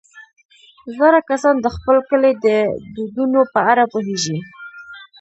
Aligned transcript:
زاړه 0.95 1.19
کسان 1.29 1.55
د 1.61 1.67
خپل 1.75 1.97
کلي 2.09 2.31
د 2.45 2.47
دودونو 2.95 3.41
په 3.53 3.59
اړه 3.71 3.83
پوهېږي 3.93 4.37